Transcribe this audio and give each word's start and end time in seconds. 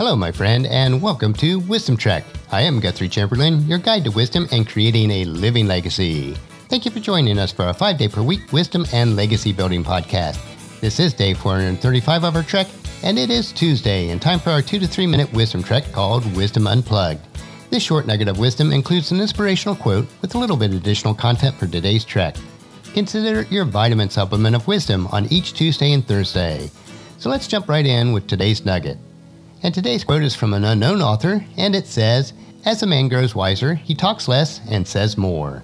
Hello, 0.00 0.16
my 0.16 0.32
friend, 0.32 0.64
and 0.64 1.02
welcome 1.02 1.34
to 1.34 1.60
Wisdom 1.60 1.94
Trek. 1.94 2.24
I 2.50 2.62
am 2.62 2.80
Guthrie 2.80 3.06
Chamberlain, 3.06 3.66
your 3.66 3.76
guide 3.76 4.04
to 4.04 4.10
wisdom 4.10 4.48
and 4.50 4.66
creating 4.66 5.10
a 5.10 5.26
living 5.26 5.66
legacy. 5.66 6.32
Thank 6.70 6.86
you 6.86 6.90
for 6.90 7.00
joining 7.00 7.38
us 7.38 7.52
for 7.52 7.68
a 7.68 7.74
five 7.74 7.98
day 7.98 8.08
per 8.08 8.22
week 8.22 8.50
wisdom 8.50 8.86
and 8.94 9.14
legacy 9.14 9.52
building 9.52 9.84
podcast. 9.84 10.40
This 10.80 11.00
is 11.00 11.12
day 11.12 11.34
435 11.34 12.24
of 12.24 12.34
our 12.34 12.42
trek, 12.42 12.66
and 13.02 13.18
it 13.18 13.28
is 13.28 13.52
Tuesday, 13.52 14.08
and 14.08 14.22
time 14.22 14.38
for 14.38 14.48
our 14.48 14.62
two 14.62 14.78
to 14.78 14.86
three 14.86 15.06
minute 15.06 15.30
wisdom 15.34 15.62
trek 15.62 15.92
called 15.92 16.24
Wisdom 16.34 16.66
Unplugged. 16.66 17.20
This 17.68 17.82
short 17.82 18.06
nugget 18.06 18.28
of 18.28 18.38
wisdom 18.38 18.72
includes 18.72 19.12
an 19.12 19.20
inspirational 19.20 19.76
quote 19.76 20.06
with 20.22 20.34
a 20.34 20.38
little 20.38 20.56
bit 20.56 20.70
of 20.70 20.78
additional 20.78 21.12
content 21.12 21.56
for 21.56 21.66
today's 21.66 22.06
trek. 22.06 22.36
Consider 22.94 23.42
your 23.54 23.66
vitamin 23.66 24.08
supplement 24.08 24.56
of 24.56 24.66
wisdom 24.66 25.08
on 25.08 25.30
each 25.30 25.52
Tuesday 25.52 25.92
and 25.92 26.08
Thursday. 26.08 26.70
So 27.18 27.28
let's 27.28 27.46
jump 27.46 27.68
right 27.68 27.84
in 27.84 28.14
with 28.14 28.26
today's 28.26 28.64
nugget. 28.64 28.96
And 29.62 29.74
today's 29.74 30.04
quote 30.04 30.22
is 30.22 30.34
from 30.34 30.54
an 30.54 30.64
unknown 30.64 31.02
author, 31.02 31.44
and 31.58 31.74
it 31.74 31.86
says, 31.86 32.32
As 32.64 32.82
a 32.82 32.86
man 32.86 33.08
grows 33.08 33.34
wiser, 33.34 33.74
he 33.74 33.94
talks 33.94 34.26
less 34.26 34.60
and 34.70 34.88
says 34.88 35.18
more. 35.18 35.62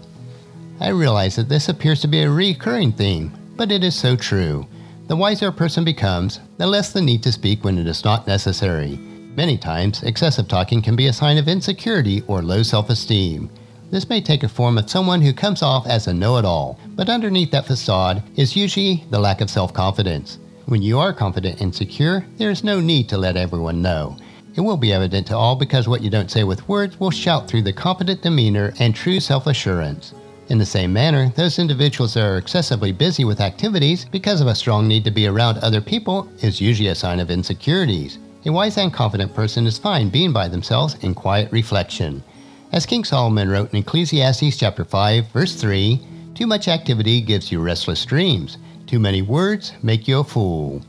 I 0.81 0.89
realize 0.89 1.37
that 1.37 1.49
this 1.49 1.71
appears 1.71 2.03
to 2.03 2.09
be 2.09 2.21
a 2.21 2.31
recurring 2.31 2.93
theme, 2.93 3.33
but 3.57 3.73
it 3.73 3.83
is 3.83 3.95
so 3.95 4.15
true. 4.15 4.67
The 5.07 5.17
wiser 5.17 5.49
a 5.49 5.53
person 5.53 5.83
becomes, 5.83 6.41
the 6.59 6.67
less 6.67 6.93
the 6.93 7.01
need 7.01 7.23
to 7.23 7.33
speak 7.33 7.65
when 7.65 7.79
it 7.79 7.87
is 7.87 8.05
not 8.05 8.27
necessary. 8.27 8.99
Many 9.35 9.57
times, 9.57 10.03
excessive 10.03 10.47
talking 10.47 10.83
can 10.83 10.95
be 10.95 11.07
a 11.07 11.13
sign 11.13 11.39
of 11.39 11.49
insecurity 11.49 12.23
or 12.27 12.43
low 12.43 12.63
self 12.63 12.91
esteem. 12.91 13.49
This 13.91 14.11
may 14.11 14.21
take 14.21 14.43
a 14.43 14.49
form 14.49 14.77
of 14.77 14.91
someone 14.91 15.23
who 15.23 15.33
comes 15.33 15.63
off 15.63 15.87
as 15.87 16.07
a 16.07 16.13
know 16.13 16.37
it 16.37 16.45
all, 16.45 16.79
but 16.97 17.09
underneath 17.09 17.51
that 17.53 17.67
facade 17.67 18.23
is 18.37 18.57
usually 18.57 19.05
the 19.11 19.21
lack 19.21 19.41
of 19.41 19.49
self 19.49 19.73
confidence. 19.73 20.39
When 20.67 20.83
you 20.83 20.99
are 20.99 21.13
confident 21.13 21.61
and 21.61 21.73
secure, 21.73 22.27
there 22.39 22.51
is 22.51 22.65
no 22.65 22.81
need 22.81 23.09
to 23.11 23.17
let 23.17 23.37
everyone 23.37 23.83
know. 23.83 24.17
It 24.57 24.63
will 24.63 24.77
be 24.77 24.93
evident 24.93 25.29
to 25.29 25.37
all 25.37 25.55
because 25.55 25.87
what 25.87 26.03
you 26.03 26.11
don't 26.11 26.29
say 26.29 26.43
with 26.43 26.69
words 26.69 26.99
will 26.99 27.13
shout 27.13 27.47
through 27.47 27.63
the 27.63 27.73
confident 27.73 28.23
demeanor 28.23 28.75
and 28.81 28.93
true 28.93 29.21
self 29.21 29.47
assurance. 29.47 30.13
In 30.49 30.59
the 30.59 30.67
same 30.67 30.93
manner, 30.93 31.29
those 31.37 31.61
individuals 31.61 32.15
that 32.15 32.25
are 32.25 32.39
excessively 32.39 32.91
busy 32.91 33.25
with 33.25 33.41
activities 33.41 34.07
because 34.07 34.41
of 34.41 34.49
a 34.49 34.57
strong 34.57 34.89
need 34.89 35.05
to 35.05 35.13
be 35.13 35.29
around 35.29 35.59
other 35.59 35.81
people 35.81 36.29
is 36.41 36.61
usually 36.61 36.89
a 36.89 36.97
sign 36.97 37.21
of 37.21 37.31
insecurities. 37.31 38.19
A 38.45 38.51
wise 38.51 38.77
and 38.77 38.93
confident 38.93 39.33
person 39.37 39.69
is 39.69 39.79
fine 39.79 40.09
being 40.09 40.33
by 40.33 40.49
themselves 40.49 40.97
in 41.03 41.15
quiet 41.15 41.53
reflection. 41.53 42.25
As 42.73 42.87
King 42.87 43.05
Solomon 43.05 43.49
wrote 43.49 43.73
in 43.73 43.79
Ecclesiastes 43.79 44.57
chapter 44.57 44.85
5, 44.85 45.29
verse 45.29 45.55
3, 45.55 46.01
too 46.35 46.49
much 46.49 46.67
activity 46.67 47.21
gives 47.21 47.53
you 47.53 47.63
restless 47.63 48.05
dreams. 48.05 48.59
Too 48.87 49.01
many 49.01 49.21
words 49.21 49.73
make 49.83 50.07
you 50.07 50.21
a 50.21 50.25
fool. 50.25 50.81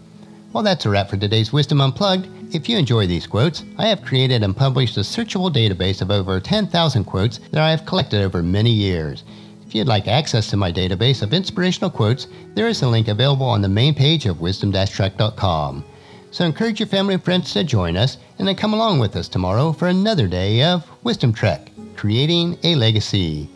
Well, 0.53 0.62
that's 0.62 0.86
a 0.86 0.90
wrap 0.90 1.09
for 1.09 1.17
today's 1.17 1.52
Wisdom 1.52 1.81
Unplugged. 1.81 2.28
If 2.54 2.70
you 2.70 2.78
enjoy 2.78 3.08
these 3.08 3.26
quotes, 3.26 3.64
I 3.80 3.88
have 3.88 4.04
created 4.04 4.44
and 4.44 4.56
published 4.56 4.98
a 4.98 5.00
searchable 5.00 5.52
database 5.52 6.04
of 6.04 6.12
over 6.12 6.39
10,000 6.39 7.04
quotes 7.06 7.39
that 7.52 7.64
I 7.64 7.72
have 7.72 7.88
collected 7.88 8.22
over 8.22 8.44
many 8.44 8.70
years. 8.70 9.23
If 9.66 9.73
you'd 9.73 9.88
like 9.88 10.08
access 10.08 10.48
to 10.52 10.58
my 10.58 10.72
database 10.72 11.23
of 11.23 11.34
inspirational 11.34 11.89
quotes, 11.89 12.28
there 12.54 12.67
is 12.67 12.84
a 12.84 12.88
link 12.88 13.08
available 13.08 13.48
on 13.48 13.64
the 13.64 13.67
main 13.67 13.95
page 13.95 14.28
of 14.28 14.42
wisdom-trek.com. 14.42 15.84
So 16.30 16.45
encourage 16.45 16.80
your 16.80 16.88
family 16.88 17.16
and 17.16 17.23
friends 17.23 17.52
to 17.54 17.64
join 17.64 17.98
us 17.98 18.17
and 18.38 18.48
then 18.48 18.56
come 18.56 18.76
along 18.76 19.00
with 19.00 19.16
us 19.16 19.28
tomorrow 19.28 19.73
for 19.73 19.88
another 19.88 20.28
day 20.28 20.61
of 20.61 20.88
Wisdom 21.04 21.34
Trek, 21.34 21.72
creating 21.95 22.59
a 22.64 22.76
legacy. 22.76 23.50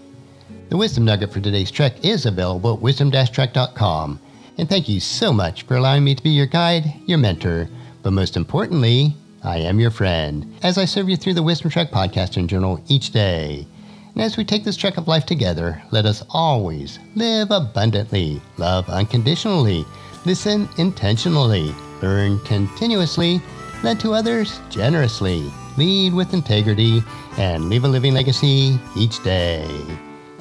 The 0.69 0.77
wisdom 0.77 1.05
nugget 1.05 1.31
for 1.31 1.41
today's 1.41 1.69
trek 1.69 2.03
is 2.03 2.25
available 2.25 2.73
at 2.73 2.81
wisdom-trek.com. 2.81 4.19
And 4.61 4.69
thank 4.69 4.87
you 4.87 4.99
so 4.99 5.33
much 5.33 5.63
for 5.63 5.75
allowing 5.75 6.03
me 6.03 6.13
to 6.13 6.21
be 6.21 6.29
your 6.29 6.45
guide, 6.45 6.93
your 7.07 7.17
mentor, 7.17 7.67
but 8.03 8.13
most 8.13 8.37
importantly, 8.37 9.15
I 9.43 9.57
am 9.57 9.79
your 9.79 9.89
friend 9.89 10.53
as 10.61 10.77
I 10.77 10.85
serve 10.85 11.09
you 11.09 11.17
through 11.17 11.33
the 11.33 11.41
Wisdom 11.41 11.71
Trek 11.71 11.89
podcast 11.89 12.37
and 12.37 12.47
journal 12.47 12.79
each 12.87 13.09
day. 13.09 13.65
And 14.13 14.21
as 14.21 14.37
we 14.37 14.45
take 14.45 14.63
this 14.63 14.77
trek 14.77 14.97
of 14.97 15.07
life 15.07 15.25
together, 15.25 15.81
let 15.89 16.05
us 16.05 16.23
always 16.29 16.99
live 17.15 17.49
abundantly, 17.49 18.39
love 18.59 18.87
unconditionally, 18.87 19.83
listen 20.27 20.69
intentionally, 20.77 21.73
learn 22.03 22.37
continuously, 22.41 23.41
lend 23.81 23.99
to 24.01 24.13
others 24.13 24.59
generously, 24.69 25.51
lead 25.75 26.13
with 26.13 26.35
integrity, 26.35 27.01
and 27.39 27.67
leave 27.67 27.83
a 27.83 27.87
living 27.87 28.13
legacy 28.13 28.77
each 28.95 29.23
day. 29.23 29.67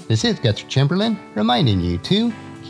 This 0.09 0.27
is 0.27 0.39
Guthrie 0.39 0.69
Chamberlain 0.69 1.19
reminding 1.35 1.81
you 1.81 1.97
to 1.97 2.31